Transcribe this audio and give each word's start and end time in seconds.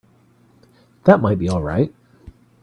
That 1.03 1.21
might 1.21 1.37
be 1.37 1.47
all 1.47 1.61
right. 1.61 1.93